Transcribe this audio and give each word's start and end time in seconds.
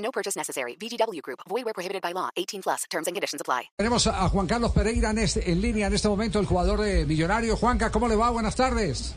No 0.00 0.10
purchase 0.10 0.36
necessary. 0.38 0.76
VGW 0.80 1.20
Group. 1.22 1.40
Void 1.48 1.64
where 1.64 1.74
prohibited 1.74 2.02
by 2.02 2.12
law. 2.12 2.30
18 2.36 2.62
plus. 2.62 2.84
Terms 2.90 3.06
and 3.06 3.14
conditions 3.14 3.40
apply. 3.40 3.70
Tenemos 3.76 4.06
a 4.06 4.28
Juan 4.28 4.46
Carlos 4.46 4.72
Pereira 4.72 5.10
en, 5.10 5.18
este- 5.18 5.50
en 5.50 5.60
línea 5.60 5.86
en 5.86 5.94
este 5.94 6.08
momento, 6.08 6.38
el 6.40 6.46
jugador 6.46 6.80
de 6.80 7.04
Millonario. 7.06 7.56
Juanca, 7.56 7.90
¿cómo 7.90 8.08
le 8.08 8.16
va? 8.16 8.30
Buenas 8.30 8.56
tardes. 8.56 9.14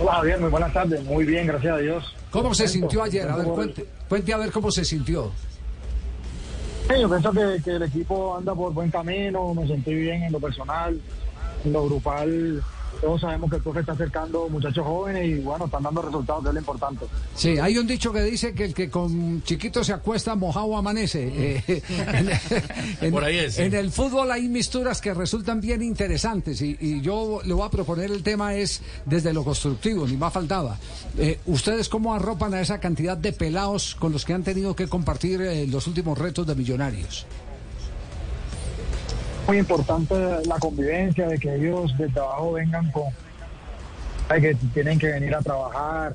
Hola 0.00 0.12
Javier, 0.14 0.40
muy 0.40 0.50
buenas 0.50 0.72
tardes. 0.72 1.02
Muy 1.04 1.24
bien, 1.24 1.46
gracias 1.46 1.74
a 1.74 1.78
Dios. 1.78 2.14
¿Cómo 2.30 2.54
se 2.54 2.68
sintió 2.68 3.02
ayer? 3.02 3.28
A 3.28 3.36
ver, 3.36 3.46
cuente, 3.46 3.86
cuente 4.08 4.32
a 4.32 4.36
ver 4.36 4.52
cómo 4.52 4.70
se 4.70 4.84
sintió. 4.84 5.32
Sí, 6.88 6.94
yo 7.00 7.08
pienso 7.08 7.32
que, 7.32 7.62
que 7.62 7.70
el 7.72 7.82
equipo 7.82 8.36
anda 8.36 8.54
por 8.54 8.72
buen 8.72 8.90
camino, 8.90 9.52
me 9.54 9.66
sentí 9.66 9.92
bien 9.94 10.22
en 10.22 10.32
lo 10.32 10.40
personal, 10.40 11.00
en 11.64 11.72
lo 11.72 11.84
grupal. 11.84 12.62
Todos 13.00 13.20
sabemos 13.20 13.48
que 13.48 13.56
el 13.56 13.62
profe 13.62 13.80
está 13.80 13.92
acercando 13.92 14.48
muchachos 14.48 14.84
jóvenes 14.84 15.24
y 15.26 15.34
bueno, 15.40 15.66
están 15.66 15.82
dando 15.84 16.02
resultados, 16.02 16.42
que 16.42 16.48
es 16.48 16.54
lo 16.54 16.60
importante. 16.60 17.04
Sí, 17.36 17.56
hay 17.58 17.78
un 17.78 17.86
dicho 17.86 18.12
que 18.12 18.22
dice 18.22 18.52
que 18.54 18.64
el 18.64 18.74
que 18.74 18.90
con 18.90 19.42
chiquito 19.44 19.84
se 19.84 19.92
acuesta, 19.92 20.34
mojado 20.34 20.76
amanece. 20.76 21.62
Eh, 21.68 21.82
en, 22.98 23.06
en- 23.06 23.12
Por 23.12 23.22
ahí 23.24 23.38
es, 23.38 23.54
sí. 23.54 23.62
en 23.62 23.74
el 23.74 23.92
fútbol 23.92 24.30
hay 24.32 24.48
misturas 24.48 25.00
que 25.00 25.14
resultan 25.14 25.60
bien 25.60 25.80
interesantes 25.82 26.60
y, 26.60 26.76
y 26.80 27.00
yo 27.00 27.40
le 27.44 27.54
voy 27.54 27.66
a 27.66 27.70
proponer 27.70 28.10
el 28.10 28.22
tema 28.24 28.54
es 28.54 28.82
desde 29.04 29.32
lo 29.32 29.44
constructivo, 29.44 30.06
ni 30.06 30.16
más 30.16 30.32
faltaba. 30.32 30.76
Eh, 31.16 31.38
¿Ustedes 31.46 31.88
cómo 31.88 32.14
arropan 32.14 32.52
a 32.54 32.60
esa 32.60 32.80
cantidad 32.80 33.16
de 33.16 33.32
pelados 33.32 33.94
con 33.94 34.12
los 34.12 34.24
que 34.24 34.32
han 34.34 34.42
tenido 34.42 34.74
que 34.74 34.88
compartir 34.88 35.40
eh, 35.42 35.66
los 35.68 35.86
últimos 35.86 36.18
retos 36.18 36.46
de 36.48 36.54
millonarios? 36.56 37.26
Muy 39.48 39.56
importante 39.56 40.14
la 40.46 40.58
convivencia, 40.58 41.26
de 41.26 41.38
que 41.38 41.54
ellos 41.54 41.96
desde 41.96 42.20
abajo 42.20 42.52
vengan 42.52 42.90
con 42.90 43.04
de 44.28 44.40
que 44.42 44.54
tienen 44.74 44.98
que 44.98 45.06
venir 45.06 45.34
a 45.34 45.40
trabajar 45.40 46.14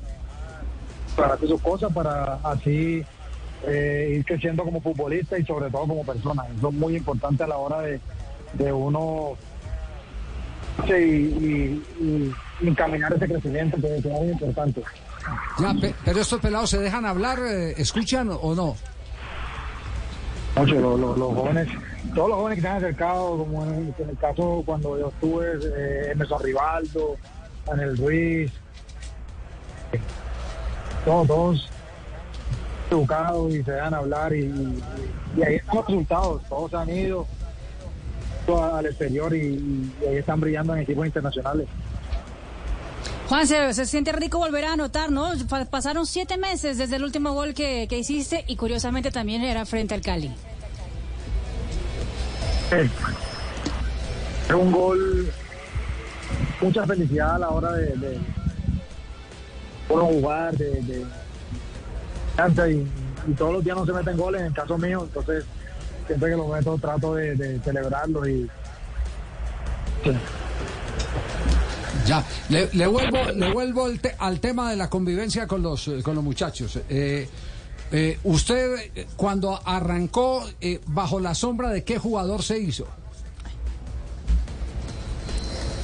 para 1.16 1.34
hacer 1.34 1.48
sus 1.48 1.60
cosas, 1.60 1.92
para 1.92 2.34
así 2.44 3.04
eh, 3.66 4.14
ir 4.18 4.24
creciendo 4.24 4.62
como 4.62 4.80
futbolista 4.80 5.36
y 5.36 5.44
sobre 5.44 5.68
todo 5.68 5.80
como 5.88 6.04
persona. 6.04 6.44
Eso 6.56 6.68
es 6.68 6.74
muy 6.74 6.94
importante 6.94 7.42
a 7.42 7.48
la 7.48 7.56
hora 7.56 7.80
de, 7.80 8.00
de 8.52 8.72
uno 8.72 9.32
y, 10.86 10.92
y- 10.92 12.32
encaminar 12.62 13.12
ese 13.14 13.26
crecimiento, 13.26 13.76
es 13.84 14.04
muy 14.04 14.28
importante. 14.28 14.80
Pero 16.04 16.20
estos 16.20 16.40
pelados 16.40 16.70
se 16.70 16.78
dejan 16.78 17.04
hablar, 17.04 17.40
eh, 17.40 17.74
escuchan 17.78 18.30
o 18.30 18.54
no? 18.54 18.76
Los 20.56 20.70
jóvenes, 21.34 21.68
todos 22.14 22.28
los 22.28 22.38
jóvenes 22.38 22.56
que 22.56 22.62
se 22.62 22.68
han 22.68 22.76
acercado, 22.76 23.38
como 23.38 23.64
en 23.64 23.94
el, 23.98 24.18
caso 24.18 24.62
cuando 24.64 24.98
yo 24.98 25.08
estuve, 25.08 25.58
eh, 25.76 26.12
Emerson 26.12 26.42
Rivaldo, 26.42 27.16
Daniel 27.66 27.96
Ruiz, 27.96 28.52
todos, 31.04 31.26
todos 31.26 31.70
educados 32.90 33.52
y 33.52 33.64
se 33.64 33.72
dejan 33.72 33.94
hablar 33.94 34.32
y, 34.32 34.80
ahí 35.44 35.56
están 35.56 35.76
los 35.76 35.86
resultados, 35.86 36.42
todos 36.48 36.74
han 36.74 36.88
ido 36.88 37.26
al 38.46 38.86
exterior 38.86 39.34
y, 39.34 39.90
y 40.00 40.06
ahí 40.06 40.16
están 40.16 40.40
brillando 40.40 40.76
en 40.76 40.82
equipos 40.82 41.06
internacionales. 41.06 41.66
Juan, 43.28 43.46
se, 43.46 43.72
se 43.72 43.86
siente 43.86 44.12
rico 44.12 44.38
volver 44.38 44.66
a 44.66 44.74
anotar, 44.74 45.10
¿no? 45.10 45.30
Pa- 45.48 45.64
Pasaron 45.64 46.06
siete 46.06 46.36
meses 46.36 46.76
desde 46.78 46.96
el 46.96 47.04
último 47.04 47.32
gol 47.32 47.54
que, 47.54 47.86
que 47.88 47.98
hiciste 47.98 48.44
y 48.46 48.56
curiosamente 48.56 49.10
también 49.10 49.42
era 49.42 49.64
frente 49.64 49.94
al 49.94 50.02
Cali. 50.02 50.34
Es 52.70 54.54
un 54.54 54.70
gol, 54.70 55.32
mucha 56.60 56.86
felicidad 56.86 57.36
a 57.36 57.38
la 57.38 57.50
hora 57.50 57.72
de, 57.72 58.18
uno 59.88 60.04
jugar, 60.06 60.54
de, 60.56 60.82
de 60.82 61.06
y 63.28 63.32
todos 63.34 63.54
los 63.54 63.64
días 63.64 63.76
no 63.76 63.86
se 63.86 63.92
meten 63.92 64.16
goles, 64.16 64.40
en 64.40 64.48
el 64.48 64.52
caso 64.54 64.76
mío, 64.76 65.02
entonces 65.04 65.44
siempre 66.06 66.30
que 66.30 66.36
lo 66.36 66.48
meto 66.48 66.76
trato 66.78 67.14
de, 67.14 67.34
de 67.36 67.60
celebrarlo 67.60 68.28
y 68.28 68.50
sí. 70.02 70.10
Ya, 72.06 72.22
le, 72.50 72.86
vuelvo, 72.86 73.18
le 73.34 73.52
vuelvo 73.52 73.86
al, 73.86 73.98
te- 74.00 74.14
al 74.18 74.40
tema 74.40 74.70
de 74.70 74.76
la 74.76 74.90
convivencia 74.90 75.46
con 75.46 75.62
los, 75.62 75.88
eh, 75.88 76.02
con 76.02 76.14
los 76.14 76.22
muchachos. 76.24 76.78
Eh, 76.88 77.28
eh, 77.92 78.18
usted, 78.24 78.90
cuando 79.16 79.58
arrancó, 79.64 80.44
¿bajo 80.86 81.20
la 81.20 81.34
sombra 81.34 81.70
de 81.70 81.82
qué 81.84 81.98
jugador 81.98 82.42
se 82.42 82.58
hizo? 82.58 82.86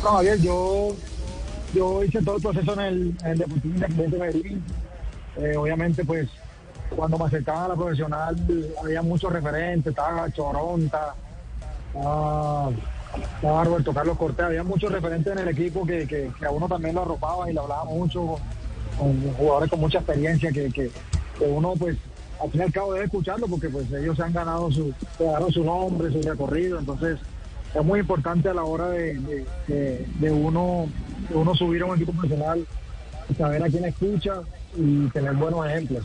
No, 0.02 0.10
Javier, 0.12 0.40
yo, 0.40 0.94
yo 1.74 2.02
hice 2.04 2.22
todo 2.22 2.36
el 2.36 2.42
proceso 2.42 2.72
en 2.74 2.80
el, 2.80 3.16
en 3.22 3.26
el 3.32 3.38
Deportivo 3.38 3.74
Independiente 3.74 4.16
de 4.16 4.22
Medellín. 4.22 4.64
Obviamente, 5.58 6.04
pues, 6.04 6.28
cuando 6.94 7.18
me 7.18 7.26
acercaba 7.26 7.66
a 7.66 7.68
la 7.68 7.74
profesional, 7.76 8.36
había 8.82 9.02
muchos 9.02 9.32
referentes, 9.32 9.90
estaba 9.90 10.30
Choronta, 10.32 11.14
estaba, 11.94 12.70
estaba 13.34 13.64
Roberto 13.64 13.92
Carlos 13.92 14.16
Cortés, 14.18 14.44
había 14.46 14.62
muchos 14.62 14.92
referentes 14.92 15.32
en 15.32 15.38
el 15.40 15.48
equipo 15.48 15.84
que, 15.86 16.06
que, 16.06 16.30
a 16.46 16.50
uno 16.50 16.68
también 16.68 16.94
lo 16.94 17.02
arropaba 17.02 17.50
y 17.50 17.54
le 17.54 17.60
hablaba 17.60 17.84
mucho 17.84 18.36
con, 18.98 19.32
jugadores 19.34 19.70
con 19.70 19.80
mucha 19.80 19.98
experiencia 19.98 20.50
que, 20.52 20.70
que, 20.70 20.90
que 21.38 21.44
uno, 21.46 21.74
pues, 21.78 21.96
al 22.42 22.50
fin 22.50 22.60
y 22.60 22.64
al 22.64 22.72
cabo 22.72 22.92
debe 22.94 23.04
escucharlo 23.06 23.46
porque 23.48 23.68
pues 23.68 23.90
ellos 23.92 24.16
se 24.16 24.22
han 24.22 24.32
ganado 24.32 24.70
su, 24.70 24.92
ganaron 25.18 25.52
su 25.52 25.64
nombre, 25.64 26.10
su 26.12 26.22
recorrido, 26.22 26.78
entonces 26.78 27.18
es 27.74 27.84
muy 27.84 28.00
importante 28.00 28.48
a 28.48 28.54
la 28.54 28.64
hora 28.64 28.88
de, 28.88 29.14
de- 29.14 29.46
de- 29.68 30.06
de 30.18 30.30
uno, 30.30 30.86
de 31.28 31.34
uno 31.36 31.54
subir 31.54 31.82
a 31.82 31.86
un 31.86 31.96
equipo 31.96 32.12
profesional, 32.12 32.66
saber 33.36 33.62
a 33.62 33.68
quién 33.68 33.84
escucha 33.84 34.40
y 34.76 35.06
tener 35.08 35.34
buenos 35.34 35.66
ejemplos. 35.66 36.04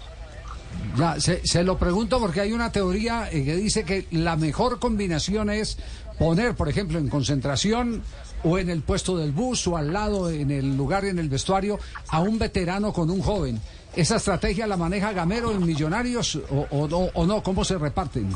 Ya, 0.98 1.20
se, 1.22 1.46
se 1.48 1.64
lo 1.64 1.78
pregunto 1.78 2.20
porque 2.20 2.42
hay 2.42 2.52
una 2.52 2.70
teoría 2.72 3.30
eh, 3.32 3.46
que 3.46 3.56
dice 3.56 3.86
que 3.86 4.08
la 4.12 4.36
mejor 4.36 4.78
combinación 4.80 5.50
es 5.50 5.78
poner, 6.18 6.56
por 6.56 6.70
ejemplo, 6.70 7.00
en 7.00 7.10
concentración 7.10 8.04
o 8.44 8.58
en 8.58 8.70
el 8.70 8.82
puesto 8.82 9.18
del 9.18 9.32
bus 9.32 9.68
o 9.68 9.78
al 9.78 9.92
lado, 9.92 10.30
en 10.30 10.52
el 10.52 10.78
lugar, 10.78 11.06
en 11.06 11.20
el 11.20 11.30
vestuario, 11.30 11.80
a 12.10 12.20
un 12.20 12.38
veterano 12.38 12.94
con 12.94 13.10
un 13.10 13.22
joven. 13.22 13.60
¿Esa 13.96 14.18
estrategia 14.18 14.68
la 14.68 14.78
maneja 14.78 15.14
Gamero 15.14 15.52
en 15.52 15.66
Millonarios 15.66 16.36
o, 16.50 16.68
o 16.70 17.12
o 17.14 17.26
no? 17.26 17.42
¿Cómo 17.42 17.64
se 17.64 17.78
reparten? 17.78 18.30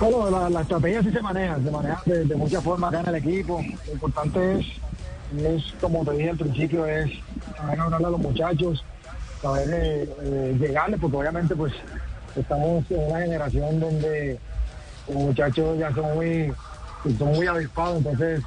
Bueno, 0.00 0.30
la, 0.30 0.48
la 0.48 0.62
estrategia 0.62 1.02
sí 1.02 1.10
se 1.10 1.20
maneja, 1.20 1.56
se 1.62 1.70
maneja 1.70 2.02
de, 2.06 2.34
muchas 2.34 2.64
formas 2.64 2.88
acá 2.88 3.00
en 3.00 3.14
el 3.14 3.14
equipo. 3.16 3.62
Lo 3.86 3.92
importante 3.92 4.58
es, 4.58 4.66
es 5.44 5.74
como 5.78 6.02
te 6.06 6.12
dije 6.12 6.30
al 6.30 6.38
principio, 6.38 6.86
es 6.86 7.10
saber 7.54 7.80
hablarle 7.80 8.06
a 8.06 8.10
los 8.10 8.20
muchachos, 8.20 8.82
saber 9.42 9.68
eh, 9.70 10.08
eh, 10.22 10.56
llegarles, 10.58 10.98
porque 10.98 11.18
obviamente 11.18 11.54
pues 11.54 11.74
estamos 12.34 12.82
en 12.90 13.10
una 13.10 13.20
generación 13.20 13.78
donde 13.78 14.38
los 15.08 15.16
muchachos 15.16 15.78
ya 15.78 15.92
son 15.94 16.14
muy, 16.14 16.52
son 17.18 17.28
muy 17.28 17.46
avispados, 17.46 17.98
entonces 17.98 18.42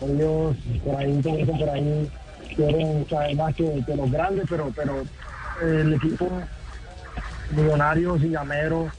ellos 0.00 0.56
por 0.84 0.96
ahí, 0.96 1.20
por 1.22 1.68
ahí, 1.70 2.10
quieren 2.56 3.08
saber 3.08 3.36
más 3.36 3.54
que, 3.54 3.84
los 3.96 4.10
grandes, 4.10 4.46
pero, 4.48 4.72
pero 4.74 5.02
el 5.62 5.94
equipo 5.94 6.28
Millonarios 7.50 8.22
y 8.22 8.30
Gamero 8.30 8.90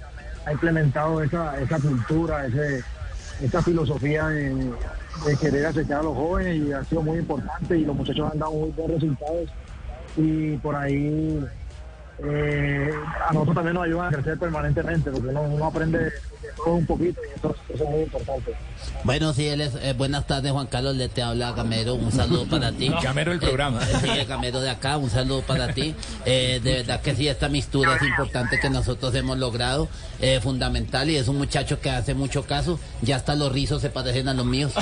ha 0.46 0.52
implementado 0.52 1.22
esa, 1.22 1.60
esa 1.60 1.80
cultura, 1.80 2.46
ese, 2.46 2.84
esa 3.42 3.62
filosofía 3.62 4.28
de, 4.28 4.74
querer 5.40 5.66
acercar 5.66 6.00
a 6.00 6.04
los 6.04 6.16
jóvenes 6.16 6.56
y 6.58 6.74
ha 6.74 6.84
sido 6.84 7.02
muy 7.02 7.20
importante 7.20 7.78
y 7.78 7.86
los 7.86 7.96
muchachos 7.96 8.32
han 8.32 8.40
dado 8.40 8.52
muy 8.52 8.72
buenos 8.72 9.02
resultados. 9.02 9.50
Y 10.18 10.58
por 10.58 10.76
ahí 10.76 11.44
eh, 12.20 12.92
a 13.28 13.34
nosotros 13.34 13.56
también 13.56 13.76
nos 13.76 13.86
ayudan 13.86 14.08
a 14.08 14.18
crecer 14.18 14.38
permanentemente 14.38 15.12
porque 15.12 15.28
uno, 15.28 15.66
aprende 15.66 16.00
de 16.00 16.12
todo 16.56 16.76
un 16.76 16.86
poquito 16.86 17.22
y 17.24 17.38
eso, 17.38 17.56
eso 17.74 17.84
es 17.84 17.90
muy 17.90 18.02
importante. 18.02 18.54
Bueno, 19.04 19.34
sí, 19.34 19.48
él 19.48 19.62
es, 19.62 19.76
eh, 19.76 19.94
buenas 19.94 20.26
tardes, 20.28 20.52
Juan 20.52 20.68
Carlos, 20.68 20.96
le 20.96 21.10
te 21.10 21.22
habla 21.22 21.52
Gamero, 21.52 21.96
un 21.96 22.12
saludo 22.12 22.46
para 22.50 22.72
ti. 22.72 22.92
Gamero 23.02 23.32
del 23.32 23.40
programa. 23.40 23.82
Eh, 23.84 23.94
sí, 24.02 24.10
el 24.10 24.26
Gamero 24.26 24.62
de 24.62 24.70
acá, 24.70 24.98
un 24.98 25.10
saludo 25.10 25.42
para 25.42 25.74
ti. 25.74 25.96
Eh, 26.26 26.60
de 26.64 26.76
verdad 26.76 27.02
que 27.02 27.16
sí, 27.16 27.28
esta 27.28 27.50
mistura 27.50 27.96
es 27.96 28.02
importante 28.04 28.60
que 28.60 28.70
nosotros 28.70 29.14
hemos 29.16 29.38
logrado, 29.38 29.88
eh, 30.20 30.40
fundamental, 30.42 31.10
y 31.10 31.18
es 31.18 31.28
un 31.28 31.38
muchacho 31.38 31.80
que 31.80 31.90
hace 31.90 32.14
mucho 32.14 32.44
caso, 32.44 32.80
ya 33.02 33.18
hasta 33.18 33.36
los 33.36 33.52
rizos 33.52 33.82
se 33.82 33.90
parecen 33.90 34.28
a 34.28 34.34
los 34.34 34.46
míos, 34.46 34.74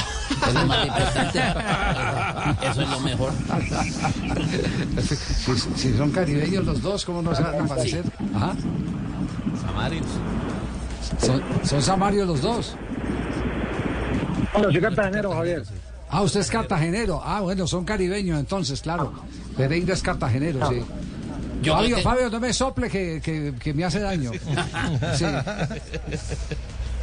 es 0.48 0.54
lo 0.54 0.66
más 0.66 0.86
importante, 0.86 1.40
eso, 1.40 2.72
eso 2.72 2.81
es 2.81 2.90
lo 2.90 3.00
mejor. 3.00 3.34
Si, 5.02 5.56
si 5.76 5.98
son 5.98 6.12
caribeños 6.12 6.66
los 6.66 6.81
dos, 6.81 7.06
¿cómo 7.06 7.22
no 7.22 7.36
se 7.36 7.44
van 7.44 7.62
a 7.62 7.68
parecer. 7.68 8.04
Ajá. 8.36 8.56
Samarios. 9.62 10.06
Son, 11.20 11.42
son 11.64 11.82
Samario 11.82 12.26
los 12.26 12.42
dos. 12.42 12.76
Bueno, 14.54 14.72
soy 14.72 14.82
cartagenero, 14.82 15.32
Javier. 15.34 15.64
Ah, 16.10 16.22
usted 16.22 16.42
es 16.42 16.50
cartagenero. 16.52 17.22
Ah, 17.24 17.42
bueno, 17.42 17.66
son 17.68 17.86
caribeños 17.86 18.40
entonces, 18.40 18.82
claro. 18.82 19.14
Pereira 19.58 19.94
es 19.94 20.02
cartagenero, 20.02 20.68
sí. 20.70 20.82
Yo 21.64 21.76
Fabio, 21.76 21.96
me- 21.98 22.02
Fabio, 22.04 22.30
no 22.30 22.40
me 22.40 22.54
sople 22.54 22.90
que, 22.90 23.22
que, 23.24 23.54
que 23.60 23.74
me 23.74 23.84
hace 23.86 24.00
daño. 24.00 24.32
Sí. 25.18 25.26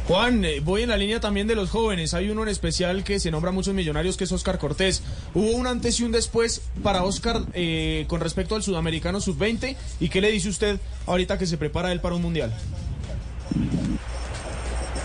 Juan, 0.07 0.43
eh, 0.43 0.59
voy 0.61 0.81
en 0.83 0.89
la 0.89 0.97
línea 0.97 1.19
también 1.19 1.47
de 1.47 1.55
los 1.55 1.69
jóvenes. 1.69 2.13
Hay 2.13 2.29
uno 2.29 2.41
en 2.43 2.49
especial 2.49 3.03
que 3.03 3.19
se 3.19 3.31
nombra 3.31 3.49
a 3.49 3.53
muchos 3.53 3.73
millonarios, 3.73 4.17
que 4.17 4.23
es 4.25 4.31
Oscar 4.31 4.57
Cortés. 4.57 5.03
Hubo 5.33 5.51
un 5.51 5.67
antes 5.67 5.99
y 5.99 6.03
un 6.03 6.11
después 6.11 6.61
para 6.83 7.03
Oscar 7.03 7.41
eh, 7.53 8.05
con 8.07 8.19
respecto 8.19 8.55
al 8.55 8.63
sudamericano 8.63 9.21
sub-20. 9.21 9.75
¿Y 9.99 10.09
qué 10.09 10.19
le 10.21 10.31
dice 10.31 10.49
usted 10.49 10.79
ahorita 11.05 11.37
que 11.37 11.45
se 11.45 11.57
prepara 11.57 11.91
él 11.91 12.01
para 12.01 12.15
un 12.15 12.21
mundial? 12.23 12.51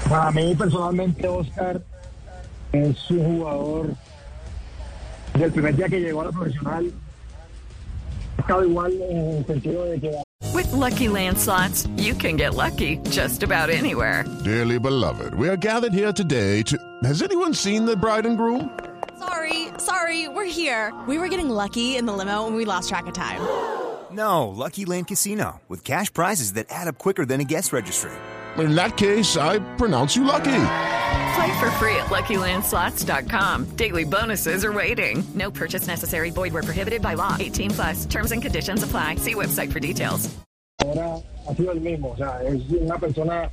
Para 0.08 0.30
mí, 0.30 0.54
personalmente, 0.54 1.26
Oscar 1.26 1.82
es 2.72 3.10
un 3.10 3.38
jugador. 3.38 3.94
Desde 5.32 5.46
el 5.46 5.52
primer 5.52 5.76
día 5.76 5.88
que 5.88 6.00
llegó 6.00 6.22
a 6.22 6.24
la 6.26 6.32
profesional, 6.32 6.92
ha 8.36 8.40
estado 8.40 8.64
igual 8.64 8.92
en 9.10 9.38
el 9.38 9.46
sentido 9.46 9.84
de 9.84 10.00
que 10.00 10.26
With 10.54 10.72
Lucky 10.72 11.08
Land 11.08 11.38
slots, 11.38 11.86
you 11.96 12.14
can 12.14 12.36
get 12.36 12.54
lucky 12.54 12.98
just 13.10 13.42
about 13.42 13.68
anywhere. 13.68 14.24
Dearly 14.44 14.78
beloved, 14.78 15.34
we 15.34 15.48
are 15.48 15.56
gathered 15.56 15.92
here 15.92 16.12
today 16.12 16.62
to. 16.62 16.78
Has 17.04 17.22
anyone 17.22 17.52
seen 17.52 17.84
the 17.84 17.96
bride 17.96 18.26
and 18.26 18.38
groom? 18.38 18.70
Sorry, 19.18 19.68
sorry, 19.78 20.28
we're 20.28 20.44
here. 20.44 20.94
We 21.06 21.18
were 21.18 21.28
getting 21.28 21.50
lucky 21.50 21.96
in 21.96 22.06
the 22.06 22.12
limo 22.12 22.46
and 22.46 22.56
we 22.56 22.64
lost 22.64 22.88
track 22.88 23.06
of 23.06 23.14
time. 23.14 23.40
No, 24.12 24.48
Lucky 24.48 24.86
Land 24.86 25.08
Casino, 25.08 25.60
with 25.68 25.84
cash 25.84 26.12
prizes 26.12 26.54
that 26.54 26.66
add 26.70 26.88
up 26.88 26.96
quicker 26.96 27.26
than 27.26 27.40
a 27.40 27.44
guest 27.44 27.72
registry. 27.72 28.12
In 28.58 28.74
that 28.74 28.96
case, 28.96 29.36
I 29.36 29.58
pronounce 29.76 30.16
you 30.16 30.24
lucky. 30.24 30.44
Play 30.44 31.58
for 31.58 31.70
free 31.72 31.96
at 31.96 32.06
LuckyLandSlots.com. 32.06 33.76
Daily 33.76 34.04
bonuses 34.04 34.64
are 34.64 34.72
waiting. 34.72 35.22
No 35.34 35.50
purchase 35.50 35.86
necessary. 35.86 36.30
Void 36.30 36.52
where 36.52 36.62
prohibited 36.62 37.02
by 37.02 37.14
law. 37.14 37.36
18 37.38 37.70
plus. 37.72 38.06
Terms 38.06 38.32
and 38.32 38.40
conditions 38.40 38.82
apply. 38.82 39.16
See 39.16 39.34
website 39.34 39.72
for 39.72 39.80
details. 39.80 40.36
ahora 40.86 41.22
ha 41.48 41.54
sido 41.54 41.72
el 41.72 41.80
mismo. 41.80 42.10
O 42.12 42.16
sea, 42.16 42.42
es 42.42 42.62
una 42.70 42.98
persona 42.98 43.50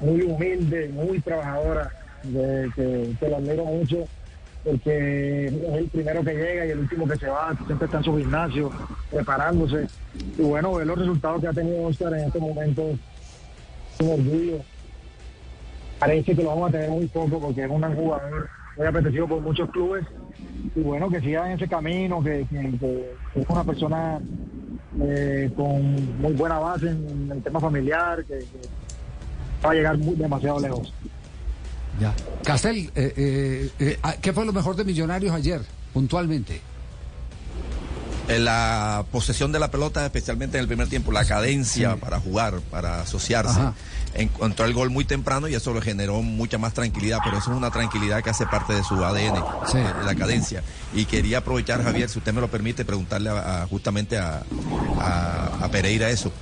muy 0.00 0.22
humilde, 0.22 0.88
muy 0.88 1.20
trabajadora, 1.20 1.90
de, 2.22 2.70
que, 2.74 3.16
que 3.18 3.28
lo 3.28 3.36
admiro 3.36 3.64
mucho, 3.64 4.04
porque 4.64 5.46
es 5.46 5.52
el 5.52 5.88
primero 5.88 6.24
que 6.24 6.34
llega 6.34 6.66
y 6.66 6.70
el 6.70 6.80
último 6.80 7.06
que 7.06 7.16
se 7.16 7.28
va, 7.28 7.56
siempre 7.66 7.86
está 7.86 7.98
en 7.98 8.04
su 8.04 8.16
gimnasio, 8.16 8.70
preparándose. 9.10 9.86
Y 10.38 10.42
bueno, 10.42 10.74
ver 10.74 10.86
los 10.86 10.98
resultados 10.98 11.40
que 11.40 11.48
ha 11.48 11.52
tenido 11.52 11.82
Oscar 11.84 12.12
en 12.14 12.24
este 12.24 12.38
momento 12.38 12.98
un 14.00 14.10
orgullo. 14.10 14.58
Parece 15.98 16.34
que 16.34 16.42
lo 16.42 16.50
vamos 16.50 16.68
a 16.68 16.72
tener 16.72 16.90
muy 16.90 17.06
poco 17.06 17.40
porque 17.40 17.64
es 17.64 17.70
un 17.70 17.82
jugador 17.94 18.48
muy 18.76 18.86
apetecido 18.86 19.26
por 19.26 19.40
muchos 19.40 19.70
clubes. 19.70 20.04
Y 20.74 20.80
bueno, 20.80 21.08
que 21.08 21.20
siga 21.20 21.46
en 21.46 21.56
ese 21.56 21.68
camino, 21.68 22.22
que, 22.22 22.40
es 22.40 23.46
una 23.48 23.64
persona 23.64 24.20
eh, 25.00 25.50
con 25.56 26.20
muy 26.20 26.32
buena 26.34 26.58
base 26.58 26.88
en 26.88 27.30
el 27.32 27.42
tema 27.42 27.60
familiar, 27.60 28.24
que, 28.24 28.44
va 29.64 29.70
a 29.70 29.74
llegar 29.74 29.96
muy- 29.96 30.16
demasiado 30.16 30.60
lejos. 30.60 30.92
Ya. 31.98 32.14
Castel, 32.44 32.90
eh, 32.94 33.14
eh, 33.16 33.70
eh, 33.78 33.98
¿qué 34.20 34.32
fue 34.34 34.44
lo 34.44 34.52
mejor 34.52 34.76
de 34.76 34.84
Millonarios 34.84 35.34
ayer, 35.34 35.62
puntualmente? 35.94 36.60
La 38.28 39.04
posesión 39.12 39.52
de 39.52 39.58
la 39.60 39.70
pelota, 39.70 40.04
especialmente 40.04 40.56
en 40.58 40.62
el 40.62 40.68
primer 40.68 40.88
tiempo, 40.88 41.12
la 41.12 41.24
cadencia 41.24 41.96
para 41.96 42.18
jugar, 42.20 42.60
para 42.70 43.00
asociarse. 43.02 43.58
Ajá. 43.60 43.74
Encontró 44.14 44.64
el 44.64 44.72
gol 44.72 44.88
muy 44.90 45.04
temprano 45.04 45.46
y 45.46 45.54
eso 45.54 45.74
le 45.74 45.82
generó 45.82 46.22
mucha 46.22 46.56
más 46.58 46.72
tranquilidad, 46.72 47.18
pero 47.22 47.36
eso 47.38 47.50
es 47.52 47.56
una 47.56 47.70
tranquilidad 47.70 48.22
que 48.24 48.30
hace 48.30 48.46
parte 48.46 48.72
de 48.72 48.82
su 48.82 48.94
ADN, 49.04 49.36
Sí. 49.70 49.76
eh, 49.78 49.84
la 50.04 50.14
cadencia. 50.14 50.62
Y 50.94 51.04
quería 51.04 51.38
aprovechar, 51.38 51.82
Javier, 51.84 52.08
si 52.08 52.18
usted 52.18 52.32
me 52.32 52.40
lo 52.40 52.48
permite, 52.50 52.84
preguntarle 52.84 53.28
a- 53.30 53.62
a- 53.62 53.66
justamente 53.66 54.16
a 54.18 54.42
Pereira 55.70 56.08
eso. 56.10 56.32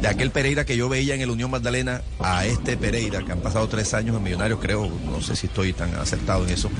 De 0.00 0.08
aquel 0.08 0.30
Pereira 0.30 0.64
que 0.64 0.76
yo 0.76 0.88
veía 0.88 1.14
en 1.14 1.20
el 1.20 1.30
Unión 1.30 1.50
Magdalena 1.50 2.02
a 2.20 2.46
este 2.46 2.76
Pereira, 2.76 3.22
que 3.24 3.32
han 3.32 3.40
pasado 3.40 3.68
tres 3.68 3.92
años 3.94 4.16
en 4.16 4.22
Millonarios, 4.22 4.58
creo, 4.60 4.88
no 4.88 5.20
sé 5.20 5.34
si 5.36 5.46
estoy 5.48 5.72
tan 5.72 5.94
acertado 5.96 6.44
en 6.44 6.50
eso. 6.50 6.70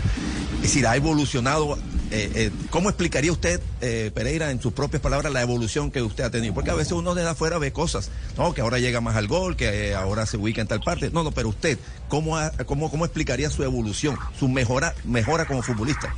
Es 0.56 0.62
decir, 0.62 0.86
ha 0.86 0.96
evolucionado. 0.96 1.76
Eh, 2.10 2.30
eh, 2.34 2.50
¿Cómo 2.70 2.88
explicaría 2.88 3.30
usted, 3.32 3.60
eh, 3.80 4.10
Pereira, 4.14 4.50
en 4.50 4.60
sus 4.60 4.72
propias 4.72 5.02
palabras, 5.02 5.32
la 5.32 5.42
evolución 5.42 5.90
que 5.90 6.02
usted 6.02 6.24
ha 6.24 6.30
tenido? 6.30 6.54
Porque 6.54 6.70
a 6.70 6.74
veces 6.74 6.92
uno 6.92 7.14
desde 7.14 7.30
afuera 7.30 7.58
ve 7.58 7.72
cosas, 7.72 8.10
¿no? 8.36 8.54
Que 8.54 8.60
ahora 8.62 8.78
llega 8.78 9.00
más 9.00 9.16
al 9.16 9.26
gol, 9.28 9.56
que 9.56 9.90
eh, 9.90 9.94
ahora 9.94 10.26
se 10.26 10.36
ubica 10.36 10.60
en 10.60 10.68
tal 10.68 10.80
parte. 10.80 11.10
No, 11.10 11.22
no, 11.22 11.32
pero 11.32 11.48
usted, 11.50 11.78
¿cómo, 12.08 12.36
ha- 12.36 12.50
cómo, 12.66 12.90
cómo 12.90 13.04
explicaría 13.04 13.50
su 13.50 13.62
evolución, 13.62 14.16
su 14.38 14.48
mejora, 14.48 14.94
mejora 15.04 15.44
como 15.46 15.62
futbolista? 15.62 16.14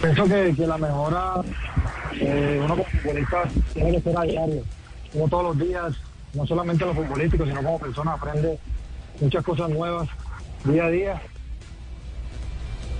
Pienso 0.00 0.24
que, 0.24 0.54
que 0.56 0.66
la 0.66 0.78
mejora, 0.78 1.34
uno 1.36 2.68
como 2.68 2.84
futbolista 2.84 3.44
tiene 3.72 3.92
que 3.92 4.00
ser 4.00 4.18
a 4.18 4.22
diario. 4.22 4.62
Uno 5.14 5.28
todos 5.28 5.44
los 5.56 5.58
días, 5.66 5.92
no 6.34 6.46
solamente 6.46 6.84
en 6.84 6.88
lo 6.90 6.96
futbolístico, 7.02 7.44
sino 7.46 7.62
como 7.62 7.78
persona, 7.78 8.12
aprende 8.14 8.58
muchas 9.20 9.44
cosas 9.44 9.68
nuevas 9.70 10.08
día 10.64 10.84
a 10.86 10.90
día. 10.90 11.22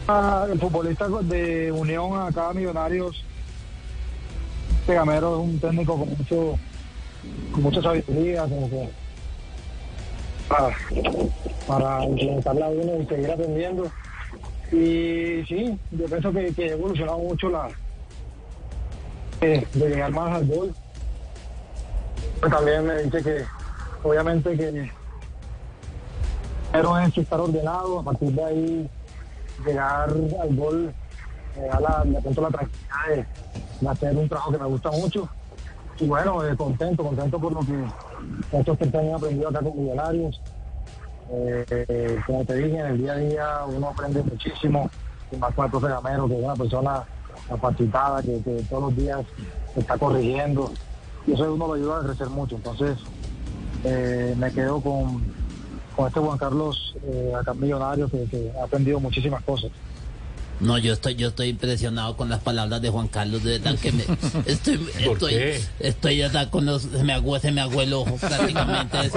El 0.08 0.58
futbolista 0.58 1.06
de 1.06 1.70
Unión 1.70 2.20
acá 2.20 2.52
Millonarios, 2.52 3.24
este 4.80 4.94
Gamero 4.94 5.36
es 5.36 5.48
un 5.48 5.60
técnico 5.60 5.96
con 5.96 6.08
mucho 6.08 6.58
con 7.52 7.62
mucha 7.62 7.80
sabiduría, 7.80 8.42
como 8.42 8.68
que 8.68 8.88
para, 10.48 10.76
para 11.68 12.04
implementarla 12.04 12.66
a 12.66 12.70
uno 12.70 13.00
y 13.00 13.06
seguir 13.06 13.30
aprendiendo. 13.30 13.84
Y 14.72 15.44
sí, 15.46 15.78
yo 15.92 16.06
pienso 16.06 16.32
que, 16.32 16.52
que 16.52 16.70
ha 16.70 16.72
evolucionado 16.72 17.18
mucho 17.18 17.48
la 17.48 17.68
eh, 19.40 19.64
de 19.72 19.88
llegar 19.88 20.10
más 20.10 20.34
al 20.34 20.46
gol. 20.46 20.74
Pero 22.40 22.56
también 22.56 22.86
me 22.86 23.02
dice 23.04 23.22
que 23.22 23.44
obviamente 24.02 24.56
que 24.56 24.90
pero 26.72 26.98
es 26.98 27.16
estar 27.16 27.38
ordenado, 27.38 28.00
a 28.00 28.02
partir 28.02 28.32
de 28.32 28.44
ahí 28.44 28.90
llegar 29.64 30.10
al 30.10 30.56
gol, 30.56 30.92
me 31.56 31.66
da 31.66 31.80
la, 31.80 32.20
pronto 32.20 32.42
la 32.42 32.48
tranquilidad 32.48 33.26
de, 33.80 33.88
hacer 33.88 34.16
un 34.16 34.28
trabajo 34.28 34.52
que 34.52 34.58
me 34.58 34.66
gusta 34.66 34.90
mucho. 34.90 35.28
Y 35.98 36.06
bueno, 36.06 36.44
eh, 36.46 36.56
contento, 36.56 37.02
contento 37.04 37.38
por 37.38 37.52
lo 37.52 37.60
que 37.60 38.58
estos 38.58 38.80
años 38.80 38.94
he 38.94 39.12
aprendido 39.12 39.48
acá 39.48 39.60
con 39.60 39.78
Millonarios. 39.78 40.40
Eh, 41.30 41.64
eh, 41.68 42.20
como 42.26 42.44
te 42.44 42.54
dije, 42.56 42.78
en 42.78 42.86
el 42.86 42.98
día 42.98 43.12
a 43.12 43.16
día 43.16 43.58
uno 43.66 43.88
aprende 43.88 44.22
muchísimo, 44.22 44.90
y 45.30 45.36
más 45.36 45.54
con 45.54 45.64
el 45.66 45.70
profe 45.70 45.88
Gamero, 45.88 46.28
que 46.28 46.38
es 46.38 46.44
una 46.44 46.54
persona 46.54 47.04
capacitada, 47.48 48.22
que, 48.22 48.40
que 48.42 48.62
todos 48.68 48.84
los 48.84 48.96
días 48.96 49.20
está 49.76 49.96
corrigiendo, 49.96 50.72
y 51.26 51.32
eso 51.32 51.52
uno 51.52 51.68
lo 51.68 51.74
ayuda 51.74 52.00
a 52.00 52.04
crecer 52.04 52.28
mucho. 52.28 52.56
Entonces, 52.56 52.98
eh, 53.84 54.34
me 54.36 54.52
quedo 54.52 54.80
con, 54.80 55.22
con 55.94 56.06
este 56.08 56.20
Juan 56.20 56.38
Carlos 56.38 56.94
eh, 57.04 57.32
acá 57.38 57.52
Millonario, 57.54 58.08
que, 58.08 58.24
que 58.30 58.50
ha 58.60 58.64
aprendido 58.64 58.98
muchísimas 59.00 59.42
cosas. 59.44 59.70
No, 60.60 60.78
yo 60.78 60.92
estoy, 60.92 61.16
yo 61.16 61.28
estoy 61.28 61.48
impresionado 61.48 62.16
con 62.16 62.28
las 62.28 62.38
palabras 62.40 62.80
de 62.80 62.88
Juan 62.88 63.08
Carlos, 63.08 63.42
de 63.42 63.58
verdad 63.58 63.76
que 63.80 63.90
me 63.90 64.04
estoy, 64.46 64.76
¿Por 65.04 65.14
estoy, 65.14 65.32
qué? 65.32 65.60
estoy 65.80 66.18
verdad 66.20 66.50
con 66.50 66.64
los, 66.66 66.82
se 66.82 67.02
me 67.02 67.12
agüe, 67.12 67.40
se 67.40 67.50
me 67.50 67.60
agüe 67.60 67.82
el 67.82 67.92
ojo 67.92 68.16
prácticamente 68.16 68.96
de. 68.96 69.08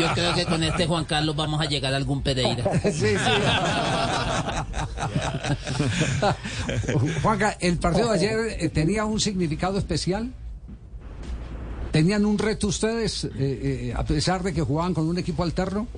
Yo 0.00 0.12
creo 0.14 0.34
que 0.34 0.46
con 0.46 0.64
este 0.64 0.88
Juan 0.88 1.04
Carlos 1.04 1.36
vamos 1.36 1.60
a 1.60 1.66
llegar 1.66 1.94
a 1.94 1.96
algún 1.96 2.22
Pereira. 2.22 2.64
Sí, 2.90 2.92
sí. 2.92 3.16
Juanca, 7.22 7.56
¿el 7.60 7.78
partido 7.78 8.08
de 8.08 8.14
ayer 8.14 8.56
eh, 8.58 8.68
tenía 8.68 9.04
un 9.04 9.20
significado 9.20 9.78
especial? 9.78 10.32
¿Tenían 11.90 12.24
un 12.24 12.38
reto 12.38 12.68
ustedes, 12.68 13.24
eh, 13.24 13.30
eh, 13.36 13.94
a 13.96 14.04
pesar 14.04 14.42
de 14.42 14.52
que 14.52 14.62
jugaban 14.62 14.94
con 14.94 15.08
un 15.08 15.18
equipo 15.18 15.42
alterno? 15.42 15.88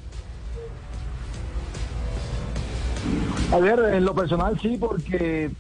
A 3.53 3.59
ver, 3.59 3.79
en 3.95 4.05
lo 4.05 4.15
personal 4.15 4.59
sí, 4.61 4.79
porque 4.81 5.45
el 5.45 5.57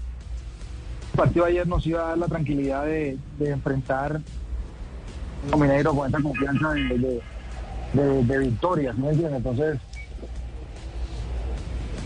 partido 1.15 1.45
de 1.45 1.51
ayer 1.51 1.67
nos 1.67 1.87
iba 1.87 2.05
a 2.05 2.09
dar 2.09 2.19
la 2.19 2.29
tranquilidad 2.29 2.87
de, 2.87 3.19
enfrentar 3.41 4.23
a 5.53 5.57
Mineiro 5.57 5.95
con 5.95 6.09
esa 6.09 6.23
confianza 6.23 6.71
de, 6.71 7.21
de, 7.93 8.25
de- 8.25 8.39
victorias, 8.39 8.97
¿me 8.97 9.11
entiendes? 9.11 9.37
Entonces, 9.37 9.79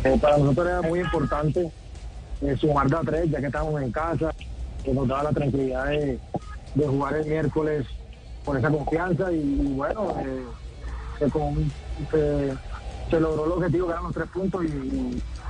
eh, 0.03 0.19
para 0.21 0.39
nosotros 0.39 0.67
era 0.67 0.83
muy 0.83 1.01
importante 1.01 1.71
sumar 2.59 2.89
de 2.89 2.97
a 2.97 3.01
tres, 3.01 3.31
ya 3.31 3.39
que 3.39 3.47
estábamos 3.47 3.81
en 3.81 3.93
casa, 3.93 4.35
que 4.85 4.93
nos 4.93 5.07
daba 5.07 5.25
la 5.25 5.33
tranquilidad 5.33 5.87
de 5.87 6.19
jugar 6.87 7.15
el 7.15 7.27
miércoles 7.27 7.87
con 8.47 8.57
esa 8.57 8.71
confianza 8.71 9.33
y, 9.33 9.43
bueno, 9.75 10.15
eh, 10.21 10.47
se, 11.19 11.29
con- 11.31 11.69
se- 12.11 12.55
logró 13.21 13.45
el 13.45 13.53
objetivo 13.53 13.89
los 14.05 14.15
tres 14.15 14.29
puntos 14.31 14.65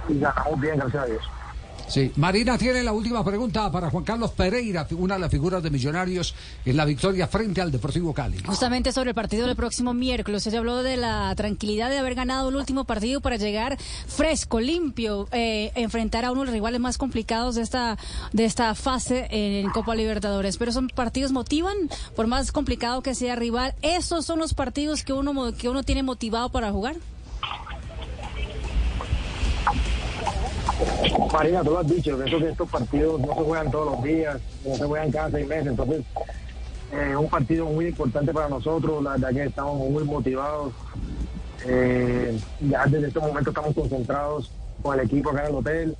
y 0.09 0.19
ganamos 0.19 0.59
bien, 0.61 0.79
gracias 0.79 1.03
a 1.03 1.07
Dios. 1.07 1.31
Sí, 1.89 2.11
Marina 2.17 2.59
tiene 2.59 2.83
la 2.83 2.93
última 2.93 3.25
pregunta 3.25 3.71
para 3.71 3.91
Juan 3.91 4.03
Carlos 4.03 4.33
Pereira, 4.33 4.87
una 4.99 5.15
de 5.15 5.21
las 5.21 5.31
figuras 5.31 5.63
de 5.63 5.71
Millonarios 5.71 6.35
en 6.65 6.77
la 6.77 6.85
victoria 6.85 7.29
frente 7.29 7.61
al 7.61 7.71
Deportivo 7.71 8.13
Cali. 8.13 8.39
Justamente 8.45 8.93
sobre 8.93 9.11
el 9.11 9.15
partido 9.15 9.47
del 9.47 9.55
próximo 9.55 9.95
miércoles, 9.95 10.43
se 10.43 10.57
habló 10.57 10.83
de 10.83 10.97
la 10.97 11.33
tranquilidad 11.37 11.89
de 11.89 11.99
haber 11.99 12.17
ganado 12.17 12.49
el 12.49 12.57
último 12.57 12.85
partido 12.85 13.21
para 13.21 13.37
llegar 13.37 13.79
fresco, 14.09 14.61
limpio, 14.61 15.29
eh, 15.31 15.71
enfrentar 15.77 16.25
a 16.25 16.33
uno 16.33 16.41
de 16.41 16.47
los 16.47 16.55
rivales 16.55 16.81
más 16.81 16.99
complicados 16.99 17.55
de 17.55 17.63
esta, 17.63 17.97
de 18.33 18.45
esta 18.45 18.75
fase 18.75 19.29
en 19.31 19.71
Copa 19.71 19.95
Libertadores. 19.95 20.57
Pero 20.57 20.73
esos 20.73 20.93
partidos 20.93 21.31
motivan, 21.31 21.77
por 22.17 22.27
más 22.27 22.51
complicado 22.51 23.01
que 23.03 23.15
sea 23.15 23.37
rival, 23.37 23.75
esos 23.83 24.27
son 24.27 24.41
los 24.41 24.55
partidos 24.55 25.05
que 25.05 25.13
uno, 25.13 25.53
que 25.57 25.69
uno 25.69 25.85
tiene 25.85 26.03
motivado 26.03 26.51
para 26.51 26.73
jugar. 26.73 26.97
Marina, 31.33 31.63
tú 31.63 31.71
lo 31.71 31.79
has 31.79 31.89
dicho, 31.89 32.19
que 32.19 32.49
estos 32.49 32.69
partidos 32.69 33.21
no 33.21 33.35
se 33.35 33.41
juegan 33.43 33.71
todos 33.71 33.93
los 33.93 34.05
días, 34.05 34.39
no 34.65 34.75
se 34.75 34.85
juegan 34.85 35.11
cada 35.11 35.31
seis 35.31 35.47
meses, 35.47 35.67
entonces 35.69 36.03
eh, 36.93 37.09
es 37.11 37.17
un 37.17 37.29
partido 37.29 37.67
muy 37.67 37.87
importante 37.87 38.33
para 38.33 38.49
nosotros, 38.49 39.03
la 39.03 39.13
verdad 39.13 39.31
que 39.31 39.45
estamos 39.45 39.91
muy 39.91 40.05
motivados, 40.05 40.73
eh, 41.67 42.39
ya 42.61 42.87
desde 42.87 43.09
este 43.09 43.21
momento 43.21 43.51
estamos 43.51 43.75
concentrados 43.75 44.51
con 44.83 44.99
el 44.99 45.07
equipo 45.07 45.31
acá 45.31 45.43
en 45.43 45.49
el 45.49 45.55
hotel, 45.55 45.97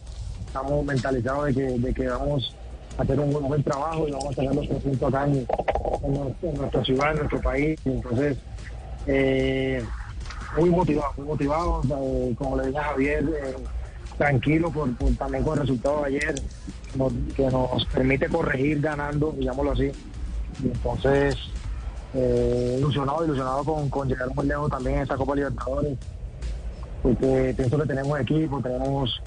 estamos 0.47 0.85
mentalizados 0.85 1.47
de 1.47 1.55
que, 1.55 1.79
de 1.79 1.95
que 1.95 2.09
vamos 2.09 2.55
a 2.99 3.03
hacer 3.03 3.19
un 3.19 3.33
buen, 3.33 3.49
buen 3.49 3.63
trabajo 3.63 4.09
y 4.09 4.13
vamos 4.13 4.27
a 4.27 4.35
sacar 4.35 4.55
los 4.55 4.67
puntos 4.67 5.15
acá 5.15 5.25
en, 5.25 5.47
en 6.43 6.55
nuestra 6.55 6.85
ciudad, 6.85 7.11
en 7.13 7.17
nuestro 7.17 7.41
país, 7.41 7.81
entonces 7.85 8.37
eh, 9.07 9.83
muy 10.59 10.71
motivados, 10.71 11.17
muy 11.19 11.27
motivados, 11.27 11.87
eh, 11.87 12.35
como 12.39 12.57
le 12.57 12.67
dije 12.67 12.79
a 12.79 12.85
Javier, 12.85 13.25
eh, 13.25 13.55
tranquilo 14.19 14.71
por, 14.71 14.95
por, 14.97 15.15
también 15.15 15.45
con 15.45 15.55
el 15.55 15.61
resultado 15.61 16.03
de 16.03 16.07
ayer, 16.09 16.35
nos, 16.97 17.13
que 17.35 17.47
nos 17.51 17.85
permite 17.87 18.29
corregir 18.29 18.81
ganando, 18.81 19.35
digámoslo 19.39 19.73
así. 19.73 19.91
Y 20.63 20.67
entonces, 20.69 21.37
eh, 22.15 22.77
ilusionado, 22.79 23.25
ilusionado 23.25 23.65
con, 23.65 23.89
con, 23.91 24.09
llegar 24.09 24.35
muy 24.35 24.47
lejos 24.47 24.71
también 24.71 24.97
en 24.97 25.03
esta 25.03 25.17
Copa 25.17 25.35
Libertadores, 25.35 25.99
porque 27.03 27.55
pienso 27.57 27.79
que 27.79 27.87
tenemos 27.87 28.21
equipo, 28.21 28.61
tenemos, 28.63 29.23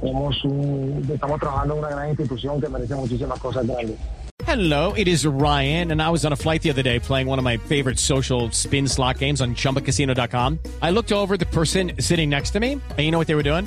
tenemos 0.00 0.44
un, 0.44 1.10
estamos 1.12 1.38
trabajando 1.40 1.74
en 1.74 1.80
una 1.80 1.90
gran 1.90 2.08
institución 2.08 2.60
que 2.60 2.68
merece 2.68 2.94
muchísimas 2.94 3.38
cosas 3.38 3.66
grandes. 3.66 3.98
Hello, 4.44 4.92
it 4.94 5.06
is 5.08 5.24
Ryan, 5.24 5.92
and 5.92 6.02
I 6.02 6.10
was 6.10 6.24
on 6.24 6.32
a 6.32 6.36
flight 6.36 6.62
the 6.62 6.70
other 6.70 6.82
day 6.82 6.98
playing 6.98 7.28
one 7.28 7.38
of 7.38 7.44
my 7.44 7.58
favorite 7.58 7.98
social 7.98 8.50
spin 8.50 8.88
slot 8.88 9.18
games 9.18 9.40
on 9.40 9.54
chumbacasino.com. 9.54 10.58
I 10.82 10.90
looked 10.90 11.12
over 11.12 11.36
the 11.36 11.46
person 11.46 11.92
sitting 12.00 12.28
next 12.28 12.50
to 12.50 12.60
me, 12.60 12.72
and 12.72 12.98
you 12.98 13.10
know 13.12 13.18
what 13.18 13.28
they 13.28 13.36
were 13.36 13.44
doing? 13.44 13.66